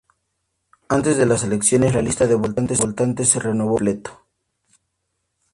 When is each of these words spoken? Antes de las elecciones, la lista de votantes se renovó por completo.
Antes 0.89 1.15
de 1.17 1.27
las 1.27 1.43
elecciones, 1.43 1.93
la 1.93 2.01
lista 2.01 2.25
de 2.25 2.33
votantes 2.33 2.79
se 3.29 3.39
renovó 3.39 3.73
por 3.73 3.79
completo. 3.81 4.23